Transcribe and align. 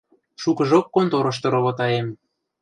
Шукыжок 0.41 0.85
конторышты 0.95 1.47
ровотаем. 1.53 2.07